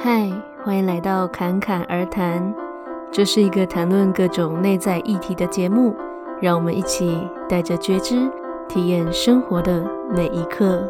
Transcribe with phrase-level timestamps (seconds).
[0.00, 0.30] 嗨，
[0.64, 2.54] 欢迎来到侃侃而谈。
[3.12, 5.92] 这是一个谈论各种内在议题的节目，
[6.40, 7.04] 让我们一起
[7.48, 8.30] 带着觉知，
[8.68, 9.84] 体验生活的
[10.14, 10.88] 每一刻。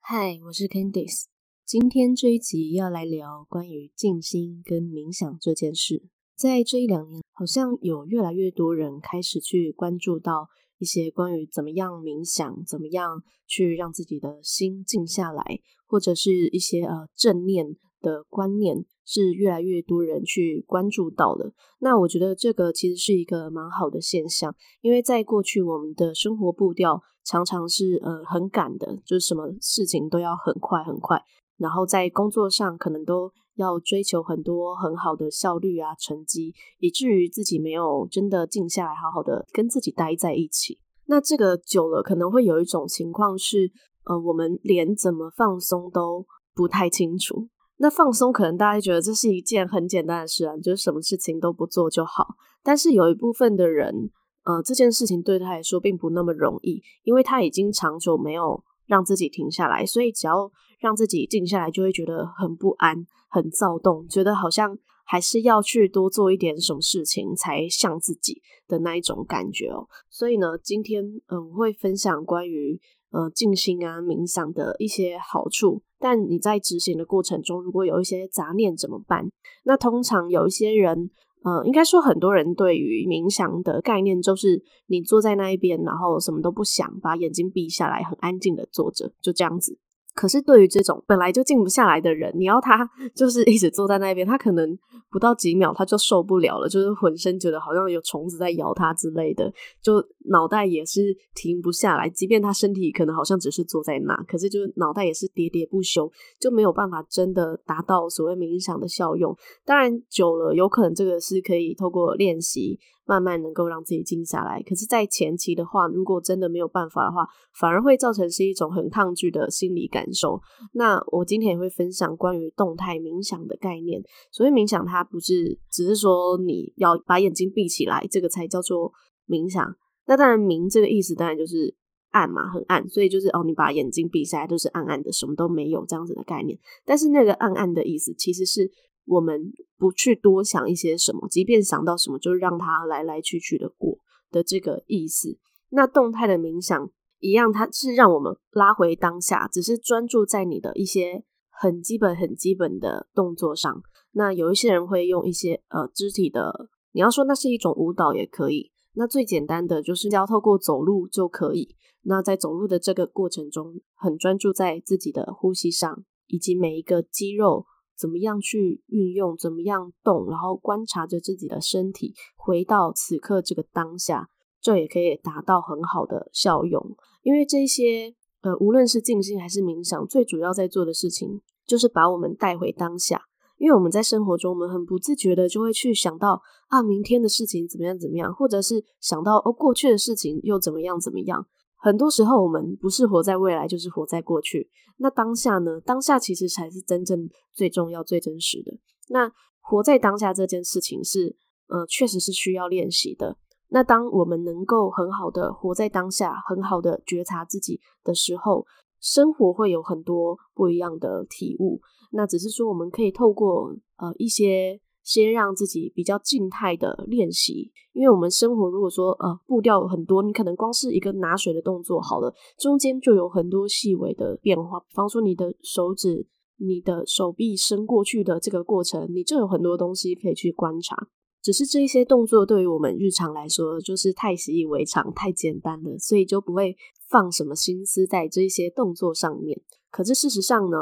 [0.00, 1.24] 嗨，我是 Candice，
[1.66, 6.04] 今天这一集要来聊关于静心跟冥想这件事。
[6.34, 10.48] 在这一两年，好像有越来越多人开始去关注到
[10.84, 15.42] 一些关于怎么样冥想，怎么样去让自己的心静下来。
[15.86, 21.52] 或者是一些呃正念的观念，是越来越多人去关注到了。
[21.78, 31.22] 那我觉得这个其实是一个蛮好的现象，因为在过去我们的生活步调常常是呃很赶的，就是什么事情都要很快很快，
[31.56, 40.78] 然后在工作上可能都要追求很多很好的效率啊成绩，以至于自己没有真的静下来好好的跟自己待在一起。
[41.06, 43.70] 那这个久了可能会有一种情况是。
[44.06, 47.48] 呃，我们连怎么放松都不太清楚。
[47.78, 52.34] 那放松可能大家觉得这是一件很简单的事啊，就是什么事情都不做就好。
[52.62, 54.10] 但是有一部分的人，
[54.44, 69.88] 呃，这件事情对他来说并不那么容易，因为他已经长久没有让自己停下来，所以只要让自己静下来，就会觉得很不安、很躁动，觉得好像还是要去多做一点什么事情才像自己的那一种感觉哦。
[70.10, 72.80] 所以呢，今天嗯，我会分享关于。
[73.10, 79.30] 呃，静心啊，冥想的一些好处，但你在执行的过程中，如果有一些杂念怎么办？
[79.62, 81.12] 那通常有一些人，
[81.44, 89.78] 呃，应该说很多人对于冥想的概念，就是你坐在那一边，然后什么都不想，把眼睛闭下来，很安静的坐着，就这样子。
[90.14, 94.78] 可是对于这种本来就静不下来的人，你要他 就是一直坐在那边，他可能
[95.10, 99.94] 不到几秒他就受不了了，就是浑身觉得好像有虫子在咬他之类的，就
[100.30, 102.08] 脑袋也是停不下来。
[102.08, 109.36] 即便他身体可能好像只是坐在那，可是就是脑袋也是喋喋不休，就没有办法真的达到所谓冥想的效用。
[109.64, 112.78] 当然久了，有可能这个是可以透过练习。
[113.06, 117.26] 慢慢能够让自己静下来，可是，在前期的话，如果真的没有办法的话，
[117.58, 120.40] 反而会造成是一种很抗拒的心理感受。
[120.72, 124.02] 那我今天也会分享关于动态冥想的概念。
[124.32, 128.90] 所谓冥想，它不是只是说你要把眼睛闭起来，这个才叫做
[129.28, 129.76] 冥想。
[130.06, 131.74] 那当然，冥这个意思当然就是
[132.12, 136.58] 暗嘛，很暗，所以就是哦，你把眼睛闭下来就是暗暗的，什么都没有这样子的概念。
[136.86, 138.70] 但是那个暗暗的意思，其实是。
[139.06, 143.98] 我们不去多想一些什么，即便想到什么，就让它来来去去的过
[144.30, 145.38] 的这个意思。
[145.70, 153.82] 那动态的冥想一样，它是让我们拉回当下，只是专注在你的一些很基本、很基本的动作上。
[154.12, 158.70] 那有一些人会用一些呃肢体的，你要说那是一种舞蹈也可以。
[158.94, 161.76] 那最简单的就是要透过走路就可以。
[162.02, 167.66] 那在走路的这个过程中，很专注在自己的呼吸上，以及每一个肌肉。
[167.96, 174.28] 怎么样去运用，怎么样动，然后观察着自己的身体，回到此刻这个当下，
[174.60, 176.96] 这也可以达到很好的效用。
[177.22, 183.22] 因为这些呃，无论是静心还是冥想，最主要在做的事情就是把我们带回当下。
[183.56, 191.46] 因为我们在生活中，我们很不自觉的就会去想到啊，明天的事情怎么样怎么样，或者是想到哦，过去的事情又怎么样怎么样。
[191.84, 194.70] 很多时候，我们不是活在未来，就是活在过去。
[194.96, 195.78] 那当下呢？
[195.82, 198.72] 当下其实才是真正最重要、最真实的。
[199.10, 199.30] 那
[199.60, 201.36] 活在当下这件事情是，
[201.68, 203.36] 呃，确实是需要练习的。
[203.68, 208.64] 那当我们能够很好的活在当下，很好的觉察自己的时候，
[208.98, 211.82] 生活会有很多不一样的体悟。
[212.12, 214.80] 那只是说，我们可以透过呃一些。
[215.04, 224.80] 先让自己比较静态的练习，因为我们生活如果说呃步调很多，你可能光是一个拿水的动作好了，中间就有很多细微的变化。
[224.80, 226.26] 比方说你的手指、
[226.56, 230.96] 你的手臂伸过去的这个过程，你就有很多东西可以去观察。
[231.42, 236.74] 只是这一些动作对于我们日常来说就是太习以为常、太简单了，所以就不会
[237.10, 239.60] 放什么心思在这些动作上面。
[239.90, 240.78] 可是事实上呢，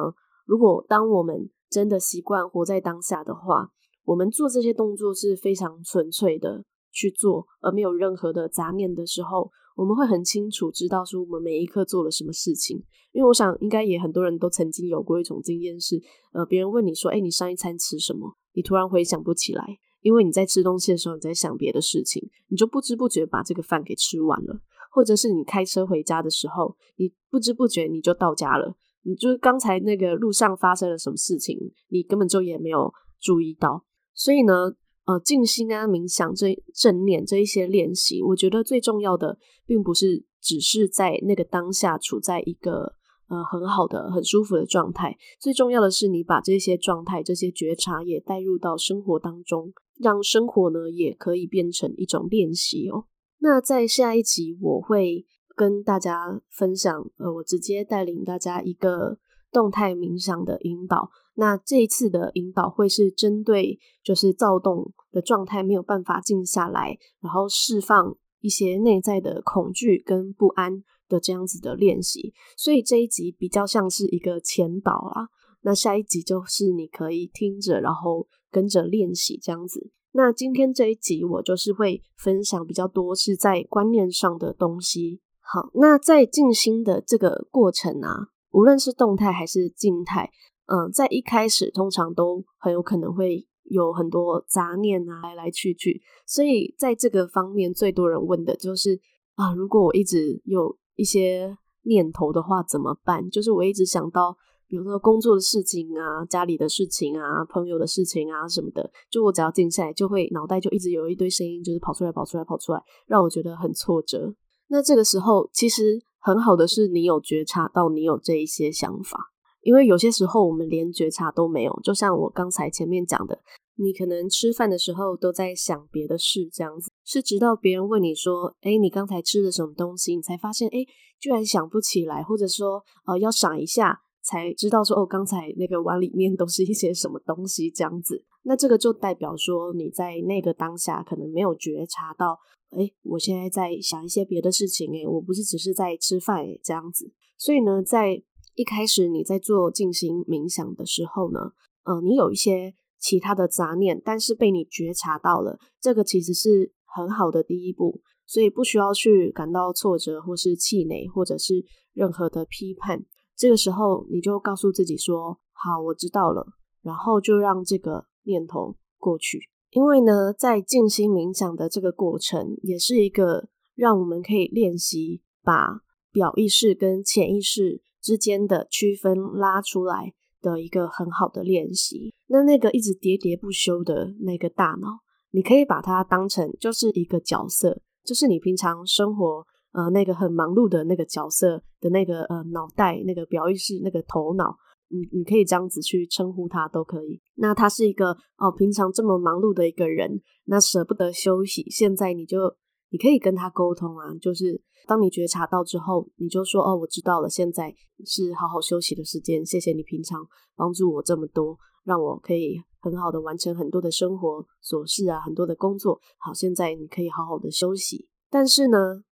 [0.47, 3.73] 如果当我们真的习惯活在当下的话，
[4.05, 12.83] 我们做这些动作是非常纯粹的去做，而没有任何的杂念的时候，我们会很清楚知道说我们每一刻做了什么事情。
[13.13, 16.01] 因为我想，应该也很多人都曾经有过一种经验是，
[16.33, 19.65] 呃，别人问你说：“哎，你上一餐吃什么？”你突然回想不起来，
[20.01, 24.61] 因为你在吃东西的时候你在想别的事情，你就不知不觉把这个饭给吃完了。
[24.91, 31.59] 或者是你开车回家的时候，你不知不觉你就到家了，你就是刚才那个路上发生了什么事情，
[31.89, 33.85] 你根本就也没有注意到。
[34.15, 34.73] 所以呢，
[35.07, 42.95] 呃，静心啊、冥想这正念这一些练习，我觉得最重要的，并不是只是在那个当下处在一个
[43.29, 45.17] 呃很好的、很舒服的状态。
[45.41, 53.07] 最重要的是，你把这些状态、这些觉察也带入到生活当中，让生活呢也可以变成一种练习哦。
[53.39, 55.27] 那在下一集我会
[55.57, 59.19] 跟大家分享，呃，我直接带领大家一个
[59.53, 61.11] 动态冥想的引导。
[61.35, 72.35] 那这一次的引导会是针对就是躁动的状态没有办法静下来，然后释放一些内在的恐惧跟不安的这样子的练习。
[72.57, 75.29] 所以这一集比较像是一个前导啦。
[75.63, 79.93] 那下一集就是你可以听着，然后跟着练习这样子。
[80.11, 85.23] 那今天这一集我就是会分享比较多是在观念上的东西。
[85.41, 90.31] 好，那在静心的这个过程啊，无论是动态还是静态。
[90.67, 98.99] 嗯，在一开始通常都很有可能会有很多杂念啊，来来去去，所以在这个方面最多人问的就是
[99.35, 103.29] 啊，如果我一直有一些念头的话怎么办？
[103.29, 104.35] 就是我一直想到，
[104.69, 114.35] 比如说工作的事情啊、家里的事情啊、朋友的事情啊什么的，就我只要静下来，就会脑袋就一直有一堆声音，就是跑出来、跑出来、跑出来，让我觉得很挫折。
[114.69, 119.33] 那这个时候，其实很好的是你有觉察到你有这一些想法。
[119.61, 123.41] 因为有些时候我们连觉察都没有，就像我刚才前面讲的，
[123.77, 130.85] 你可能吃饭的时候都在想别的事，这样子，是直到别人问你说：“诶，你刚才吃了什么东西？”你才发现，诶，
[131.21, 138.25] 居然想不起来，或者说，呃，要想一下才知道说，哦，刚才那个碗里面都是一些什么东西，这样子。
[138.43, 142.37] 那这个就代表说你在那个当下可能没有觉察到，
[142.77, 147.13] 诶，我现在在想一些别的事情，诶，我不是只是在吃饭，哎，这样子。
[147.39, 148.23] 所以呢，在
[148.55, 151.53] 一开始你在做静心冥想的时候呢，
[151.85, 163.05] 呃，你有一些其他的杂念，但是被你觉察到了，这个其实是很好的第一步，所以不需要去感到挫折或是气馁，或者是任何的批判。
[163.37, 166.47] 这个时候你就告诉自己说：“好，我知道了。”
[166.83, 169.41] 然后就让这个念头过去。
[169.73, 177.83] 因为呢，在静心冥想的这个过程，也是一个让我们可以练习把表意识跟潜意识。
[178.03, 182.13] 之间的区分拉出来的一个很好的练习。
[182.27, 184.89] 那那个一直喋喋不休的那个大脑，
[185.31, 194.59] 你可以把它当成就是一个角色，就是你平常生活呃那个很忙碌的那个角色的那个呃脑袋，那个表意识，那个头脑，
[194.93, 197.21] 你你可以这样子去称呼他都可以。
[197.37, 202.57] 那他是一个哦，平常这么忙碌的一个人，那舍不得休息，现在你就。
[202.95, 207.75] 你可以跟他沟通啊，就是当你觉察到之后，你就说：“哦，我知道了，现在
[208.05, 209.43] 是好好休息的时间。
[209.47, 210.21] 谢谢你平常
[210.55, 215.99] 帮助我这么多，让我可以很好的完成很多的生活琐事啊，很多的工作。
[216.19, 218.11] 好，现在你可以好好的休息。
[218.29, 218.77] 但是呢，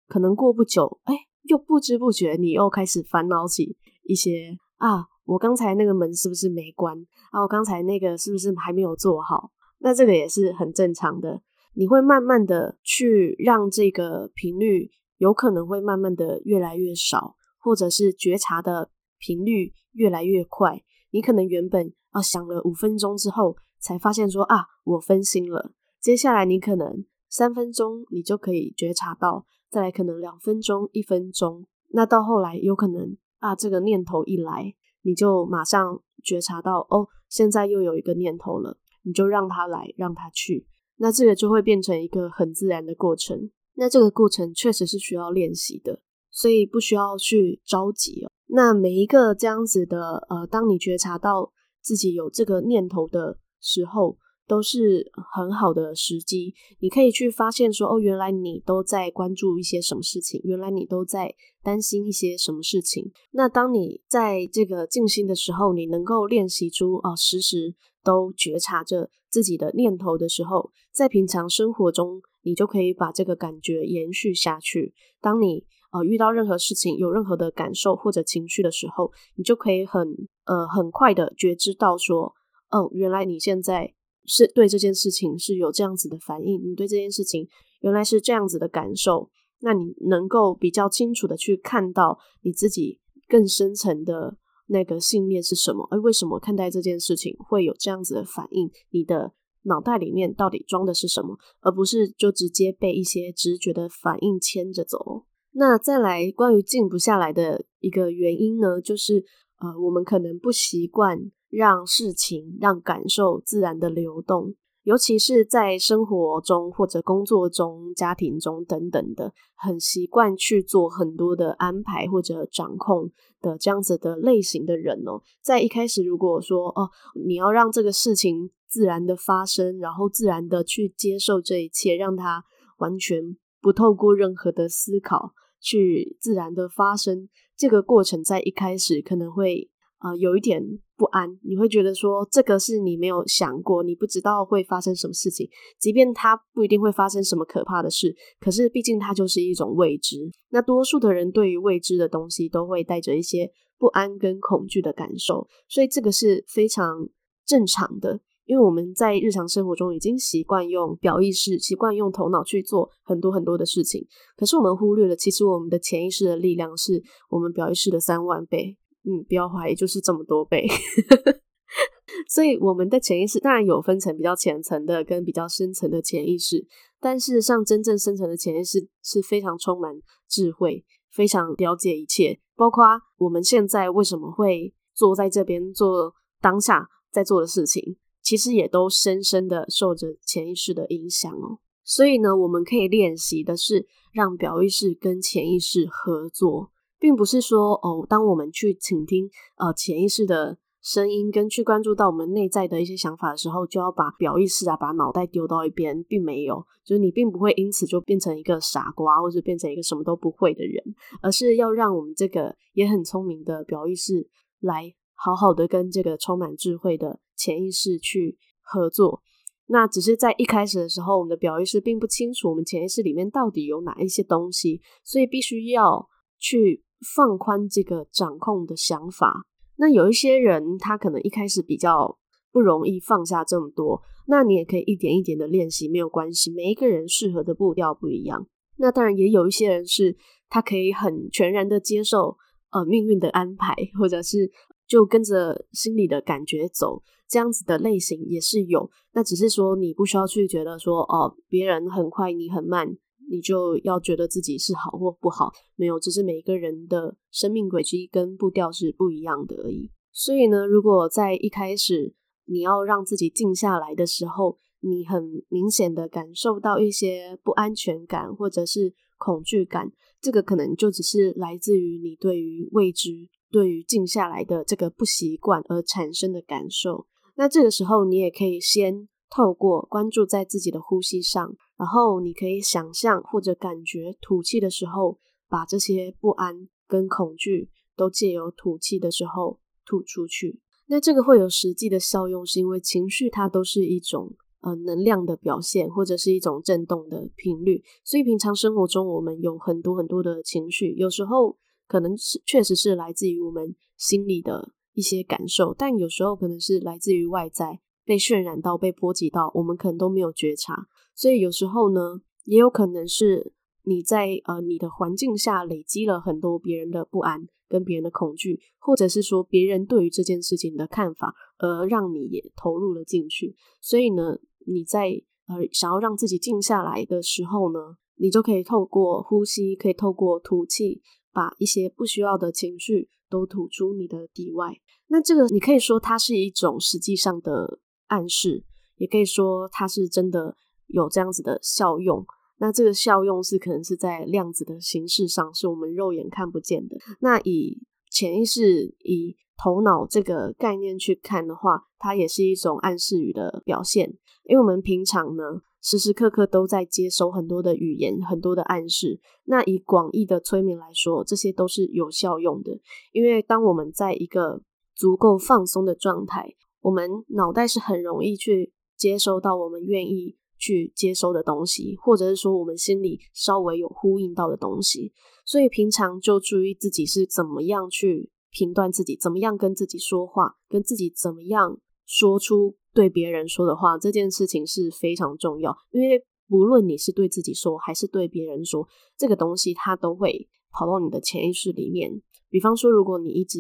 [0.07, 1.15] 可能过不久，哎，
[1.45, 6.97] 又不知不觉你又开始烦恼起一些啊，我刚才那个门是不是没关？
[7.31, 9.51] 啊，我刚才那个是不是还没有做好？
[9.79, 11.43] 那这个也是很正常的。”
[11.75, 20.83] 你会慢慢的去让这个频率有可能会慢慢的越来越少，或者是觉察的频率越来越快。
[21.13, 25.73] 你可能原本啊想了五分钟之后，才发现说啊我分心了。
[25.99, 40.67] 接下来你可能三分钟你就可以觉察到，再来可能两分钟、一分钟，那到后来有可能啊这个念头一来，你就马上觉察到哦，现在又有一个念头了，你就让它来，让它去。
[40.97, 43.51] 那这个就会变成一个很自然的过程。
[43.75, 46.01] 那这个过程确实是需要练习的，
[46.31, 48.31] 所以不需要去着急哦。
[48.47, 56.55] 那每一个这样子的，呃，当你觉察到自己有这个念头的时候，都是很好的时机。
[56.81, 63.13] 你可以去发现说，哦，原来你都在关注一些什么事情，原来你都在担心一些什么事情。
[63.33, 69.11] 那当你在这个静心的时候，你能够练习出啊，时时都觉察着。
[69.33, 74.93] 自己的念头的时候，在平常生活中，你就可以把这个感觉延续下去。
[75.23, 80.07] 当你呃遇到任何事情，有任何的感受或者情绪的时候，你就可以很
[80.45, 82.35] 呃很快的觉知到说，
[82.69, 87.49] 哦，原来你现在是对这件事情是有这样子的反应，你对这件事情
[87.81, 94.39] 原来是这样子的感受，那你能够比较清楚的去看到你自己更深层的。
[94.69, 95.87] 那个信念是什么？
[95.91, 98.71] 而为什么看待这件事情会有这样子的反应？
[98.91, 101.37] 你的脑袋里面到底装的是什么？
[101.61, 105.27] 而不是就直接被一些直觉的反应牵着走。
[105.51, 109.25] 那再来关于静不下来的一个原因呢，就是
[109.61, 111.19] 呃，我们可能不习惯
[111.53, 114.55] 让事情、让感受自然的流动。
[114.85, 126.91] 尤其是在生活中或者工作中、家庭中等等的，很习惯去做很多的安排或者掌控的这样子的类型的人哦，在一开始如果说哦，
[127.25, 132.43] 你要让这个事情自然的发生，然后自然的去接受这一切，让它
[132.79, 139.71] 完全不透过任何的思考去自然的发生，这个过程在一开始可能会。
[140.03, 140.61] 呃，有一点
[140.97, 150.17] 不安，你会觉得说这个是你没有想过，你不知道会发生什么事情，即便它不一定会发生什么可怕的事，可是毕竟它就是一种未知。
[150.51, 157.09] 那多数的人对于未知的东西都会带着一些不安跟恐惧的感受，所以这个是非常
[157.47, 164.05] 正常的，因为我们在日常生活中已经习惯用表意识，习惯用头脑去做很多很多的事情，
[164.37, 168.77] 可是我们忽略了，其实我们的潜意识的力量是我们表意识的三万倍。
[169.05, 170.67] 嗯，不要怀疑，就是这么多倍。
[172.29, 176.67] 所以我们的潜意识当然有分成比较浅层的跟比较深层的潜意识，
[177.01, 179.95] 但事实上真正深层的潜意识是非常充满
[180.29, 182.85] 智慧，非常了解一切，包括
[183.19, 191.59] 我们现在为什么会坐在这边做当下在做的事情，其实也都深深的受着潜意识的影响哦。
[191.85, 196.72] 所以呢，我们可以练习的是让表意识跟潜意识合作。
[197.03, 210.81] 并不是说哦，当我们去倾听呃潜意识的声音，跟去关注到我们内在的一些想法的时候，就要把表意识啊，把脑袋丢到一边，并没有，就是你并不会因此就变成一个傻瓜，或者变成一个什么都不会的人，
[211.21, 214.29] 而是要让我们这个也很聪明的表意识
[214.61, 219.23] 来好好的跟这个充满智慧的潜意识去合作。
[219.67, 226.85] 那只是在一开始的时候，我们的表意识并不清楚我们潜意识里面到底有哪一些东西，所以必须要去。
[227.15, 229.45] 放宽这个掌控的想法，
[229.77, 232.19] 那有一些人他可能一开始比较
[232.53, 236.53] 不容易放下这么多，那你也可以一点一点的练习，没有关系。
[236.53, 240.17] 每一个人适合的步调不一样，那当然也有一些人是
[240.49, 242.37] 他可以很全然的接受
[242.71, 244.51] 呃命运的安排，或者是
[244.87, 248.91] 就跟着心里的感觉走，这样子的类型也是有。
[249.15, 252.97] 那只是说你不需要去觉得说哦，别人很快，你很慢。
[253.33, 259.91] 你就要觉得自己是好或不好，没有，只是每一个人的生命轨迹跟步调是不一样的而已。
[260.13, 277.07] 所以呢，如果在一开始你要让自己静下来的时候，你很明显的感受到一些不安全感或者是恐惧感，这个可能就只是来自于你对于未知、对于静下来的这个不习惯而产生的感受。
[277.37, 281.57] 那这个时候，你也可以先透过关注在自己的呼吸上。
[281.83, 290.61] 然后你可以想象或者感觉吐气的时候，把这些不安跟恐惧都借由吐气的时候吐出去。
[290.87, 297.83] 那这个会有实际的效用，是因为情绪它都是一种呃能量的表现，或者是一种震动的频率。
[298.05, 301.59] 所以平常生活中我们有很多很多的情绪，有时候
[301.89, 310.87] 可能是确实是来自于我们心里的一些感受，但有时候可能是来自于外在被渲染到、被波及到，我们可能都没有觉察。
[311.15, 313.53] 所以有时候呢，也有可能是
[313.85, 323.55] 你在呃你的环境下累积了很多别人的不安跟别人的恐惧，或者是说别人对于这件事情的看法，而让你也投入了进去。
[323.81, 331.03] 所以呢，你在呃想要让自己静下来的时候呢，你就可以透过呼吸，可以透过吐气，
[331.33, 334.81] 把一些不需要的情绪都吐出你的体外。
[335.09, 338.65] 那这个你可以说它是一种实际上的暗示，
[338.97, 340.57] 也可以说它是真的。
[340.93, 342.25] 有这样子的效用，
[342.59, 346.97] 那这个效用是可能是在量子的形式上，是我们肉眼看不见的。
[347.21, 354.17] 那以潜意识、以头脑这个概念去看的话，它也是一种暗示语的表现。
[354.45, 355.43] 因为我们平常呢，
[355.81, 359.21] 时时刻刻都在接收很多的语言、很多的暗示。
[359.45, 362.81] 那以广义的催眠来说，这些都是有效用的。
[363.13, 364.61] 因为当我们在一个
[364.95, 370.37] 足够放松的状态，我们脑袋是很容易去接收到我们愿意。
[370.63, 375.13] 去接收的东西，或者是说我们心里稍微有呼应到的东西，
[375.45, 385.77] 所以平常就注意自己是怎么样去评断自己，怎么样跟自己说话，跟自己怎么样说出对别人说的话，这件事情是非常重要。
[385.91, 388.87] 因为无论你是对自己说还是对别人说，
[389.19, 392.23] 这个东西它都会跑到你的潜意识里面。
[392.49, 393.59] 比方说，如果你一直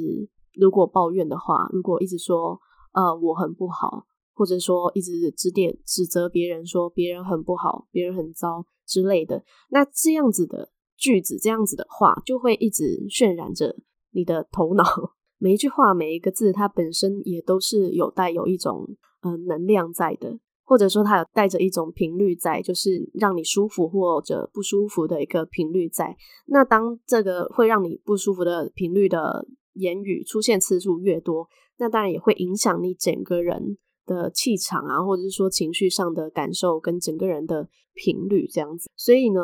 [0.54, 2.60] 如果抱怨的话，如果一直说
[2.92, 4.06] 呃我很不好。
[4.42, 13.76] 或者说一直指点指责别人，说别人很不好，别人很糟之类的，那这样子的句子，这样子的话，就会一直渲染着
[14.10, 14.82] 你的头脑。
[15.38, 20.40] 每一句话，每一个字，它本身也都是有带有一种嗯、呃、能量在的。
[20.64, 26.16] 或者说它有带着一种频率在，就是让你舒服或者不舒服的一个频率在。
[26.46, 31.46] 那当这个会让你不舒服的频率的言语出现次数越多，
[31.78, 33.76] 那当然也会影响你整个人
[34.12, 38.90] 的气场啊，或者是说情绪上的感受跟整个人的频率这样子。
[38.96, 39.40] 所以呢，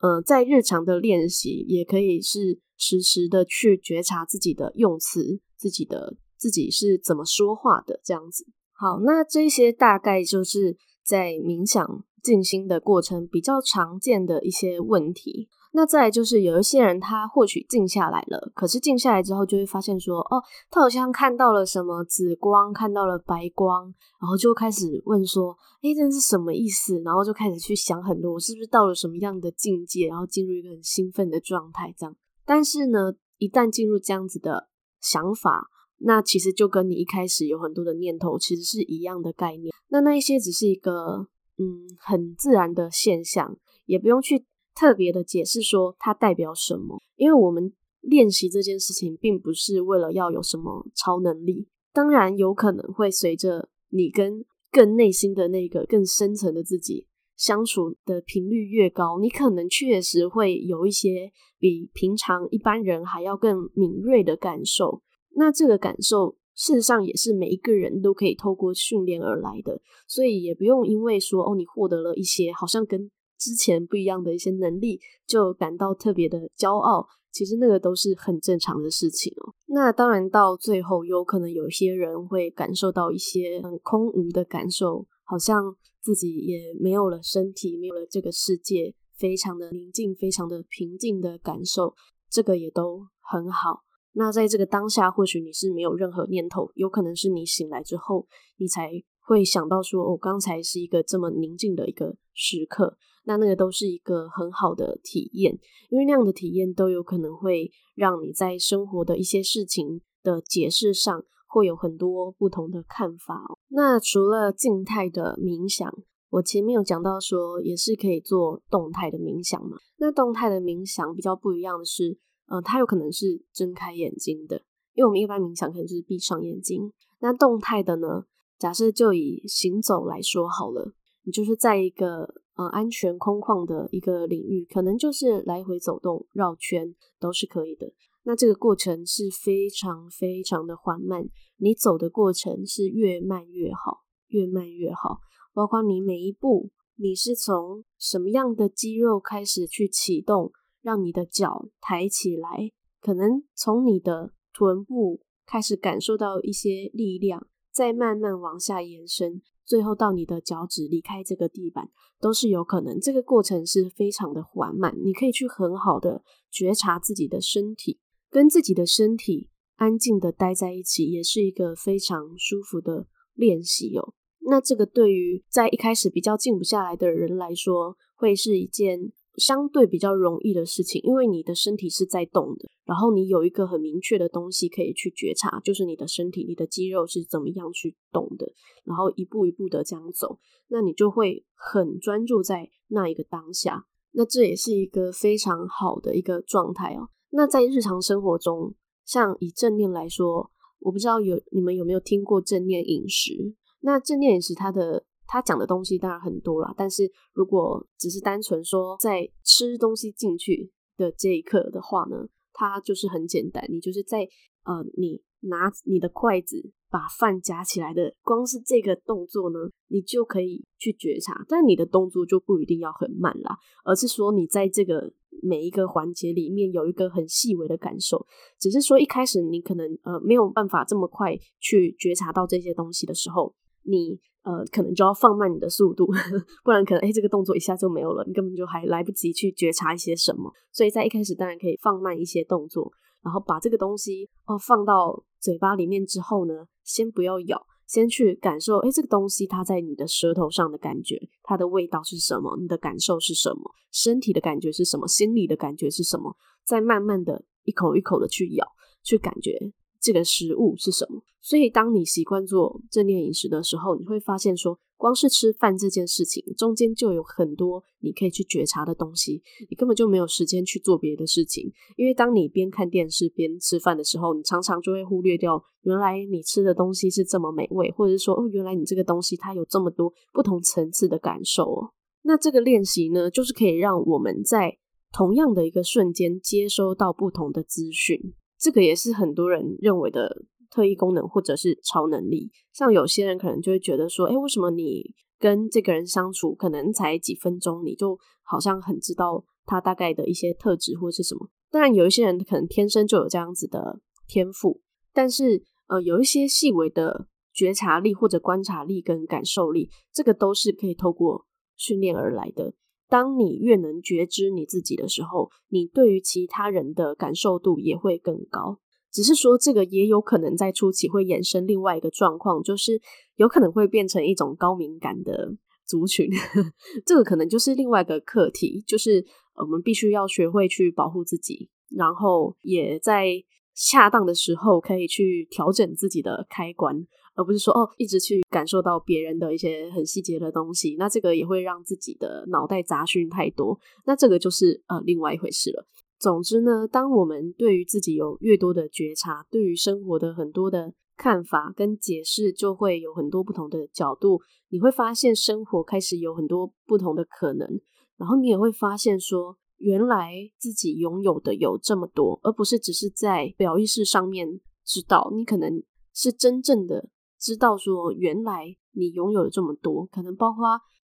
[0.00, 8.46] 呃，在日常的练习也可以是实时的去觉察自己的用词，自己的自己是怎么说话的这样子。
[8.72, 15.48] 好，那这些大概就是在冥想静心的过程比较常见的一些问题。
[15.78, 20.42] 那再就是有一些人他或许静下来了，可是静下来之后就会发现说，哦，
[20.72, 23.84] 他好像看到了什么紫光，看到了白光，
[24.20, 26.98] 然后就开始问说，诶，这是什么意思？
[27.04, 32.16] 然后就开始去想很多，我是不是到了什么样的境界，然后进入一个很兴奋的状态这样。
[32.44, 34.68] 但是呢，一旦进入这样子的
[35.00, 35.68] 想法。
[36.00, 39.74] 那其实就跟你一开始有很多的念头，其实是一样的概念。
[39.88, 44.46] 那那一些只是一个嗯很自然的现象，也不用去
[44.78, 47.00] 特别的解释说它代表什么。
[47.16, 51.66] 因为我们练习这件事情，并不是为了要有什么超能力。
[51.92, 65.02] 当然有可能会随着你跟更内心的那个更深层的自己相处的频率越高，你可能确实会有一些比平常一般人还要更敏锐的感受。
[65.34, 77.06] 那这个感受，事实上也是每一个人都可以透过训练而来的，所以也不用因为说哦，你获得了一些好像跟之前不一样的一些能力，就感到特别的骄傲。
[77.30, 79.54] 其实那个都是很正常的事情哦。
[79.66, 91.94] 那当然到最后，有可能有些人会感受到一些很空无的感受，好像自己也没有了身体，没有了这个世界，非常的宁静，非常的平静的感受，
[92.30, 93.84] 这个也都很好。
[94.14, 98.26] 那在这个当下，或许你是没有任何念头，有可能是你醒来之后，
[98.56, 98.90] 你才
[99.20, 102.96] 会想到说，哦，刚才是一个这么宁静的一个时刻。
[103.28, 105.52] 那那个都是一个很好的体验，
[105.90, 113.42] 因为那样的体验都有可能会让你在生活的一些事情的解释上会有很多不同的看法。
[113.68, 115.92] 那除了静态的冥想，
[116.30, 119.76] 我前面有讲到说，也是可以做动态的冥想嘛。
[119.98, 122.18] 那动态的冥想比较不一样的是。
[122.50, 124.56] 呃，它有可能是睁开眼睛的，
[124.94, 126.90] 因为我们一般冥想可能就是闭上眼睛。
[127.20, 128.24] 那动态的呢？
[128.58, 132.26] 假设就以行走来说好了，你就是在一个
[132.58, 137.90] 呃安全空旷的一个领域，可能就是来回走动、绕圈都是可以的。
[138.24, 145.20] 那这个过程是非常非常的缓慢，你走的过程是越慢越好，越慢越好。
[145.54, 150.52] 包括你每一步，你是从什么样的肌肉开始去启动？
[150.80, 162.98] 让你的脚抬起来，可能从你的臀部开始感受到一些力量，再慢慢往下延伸，最后到你的脚趾离开这个地板，都是有可能。
[162.98, 168.00] 这个过程是非常的缓慢，你可以去很好的觉察自己的身体，
[168.30, 174.14] 跟自己的身体安静的待在一起，也是一个非常舒服的练习哦。
[174.40, 179.12] 那这个对于在一开始比较静不下来的人来说，会是一件。
[179.38, 188.52] 相对比较容易的事情，因为你的身体是在动的，然后你有一个很明确的东西可以去觉察，就是你的身体、你的肌肉是怎么样去动的，
[188.84, 197.08] 然后一步一步的这样走，那你就会很专注在那一个当下，那这也是一个非常好的一个状态哦。
[197.30, 198.74] 那在日常生活中，
[199.04, 203.54] 像以正念来说，我不知道有你们有没有听过正念饮食？
[203.80, 205.04] 那正念饮食它的。
[205.28, 214.26] 他讲的东西当然很多啦，但是如果只是单纯说在吃东西进去的这一刻的话呢，它就是很简单，你就是在
[214.64, 225.12] 呃，你拿你的筷子把饭夹起来的，光是这个动作呢，你就可以去觉察，但你的动作就不一定要很慢啦，而是说你在这个
[225.42, 228.26] 每一个环节里面有一个很细微的感受，
[228.58, 234.18] 只是说一开始你可能呃没有办法这么快去觉察到这些东西的时候，你。
[234.48, 236.06] 呃，可能就要放慢你的速度，
[236.64, 240.50] 不然可能诶、这个动作一下就没有了，你根本就还来不及去觉察一些什么。
[240.72, 242.90] 所以在一开始当然可以放慢一些动作，
[243.22, 252.56] 然后把这个东西哦放到嘴巴里面之后呢，先不要咬，先去感受，诶、这个东西它在你的舌头上的感觉，它的味道是什么？
[252.58, 253.70] 你的感受是什么？
[253.92, 255.06] 身体的感觉是什么？
[255.06, 256.34] 心理的感觉是什么？
[256.64, 258.66] 再慢慢的一口一口的去咬，
[259.02, 259.58] 去感觉
[260.00, 261.22] 这个食物是什么。
[261.40, 271.72] 所以，当你习惯做正念饮食的时候，你会发现说，光是吃饭这件事情中间就有很多你可以去觉察的东西，你根本就没有时间去做别的事情。
[271.96, 281.92] 因为当你边看电视边吃饭的时候，你常常就会忽略掉原来你吃的东西是这么美味，或者是说哦，原来你这个东西它有这么多不同层次的感受哦。
[282.22, 284.76] 那这个练习呢，就是可以让我们在
[285.12, 288.34] 同样的一个瞬间接收到不同的资讯。
[288.58, 290.44] 这个也是很多人认为的。
[290.70, 301.48] 特异功能或者是超能力，像有些人可能就会觉得说，诶，为什么你跟这个人相处可能才几分钟，你就好像很知道他大概的一些特质或是什么？
[301.70, 304.82] 当然，有一些人可能天生就有这样子的天赋，
[305.14, 311.46] 但是呃，有一些细微的觉察力或者观察力跟感受力，这个都是可以透过
[311.78, 312.74] 训练而来的。
[313.08, 318.78] 当你越能觉知你自己的时候，你对于其他人的感受度也会更高。
[319.10, 323.00] 只是说，这个也有可能在初期会衍生另外一个状况，就是
[323.36, 326.28] 有可能会变成一种高敏感的族群。
[327.06, 329.24] 这个可能就是另外一个课题，就是
[329.56, 333.28] 我们必须要学会去保护自己，然后也在
[333.74, 337.06] 恰当的时候可以去调整自己的开关，
[337.38, 340.96] 而不是说哦，一直去感受到别人的一些很细节的东西。
[340.98, 345.86] 那这个也会让自己的脑袋杂讯太多，那这个就是呃另外一回事了。
[346.18, 354.40] 总之呢，当我们对于自己有越多的觉察，对于生活的很多的看法跟解释，就会有很多不同的角度。
[354.70, 357.80] 你会发现生活开始有很多不同的可能，
[358.16, 365.32] 然后你也会发现说，原来自己拥有的有这么多，而不是只是在表意识上面知道。
[365.36, 365.80] 你可能
[366.12, 370.62] 是真正的知道说，原来你拥有了这么多，可能包括。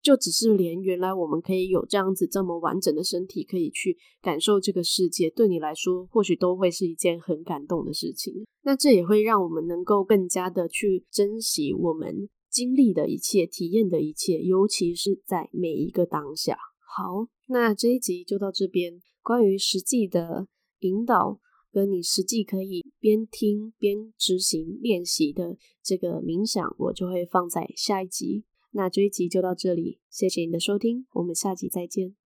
[0.03, 8.45] 就只是连原来我们可以有这样子这么完整的身体，可以去感受这个世界，对你来说或许都会是一件很感动的事情。
[8.63, 16.59] 那这也会让我们能够更加的去珍惜我们经历的一切、体验的一切，尤其是在每一个当下。
[16.97, 19.01] 好，那这一集就到这边。
[19.23, 20.49] 关于实际的
[20.81, 21.39] 引导，
[21.73, 28.45] 跟你实际可以边听边执行练习的这个冥想，我就会放在下一集。
[28.73, 32.22] 那这一集就到这里，谢谢你的收听，我们下集再见。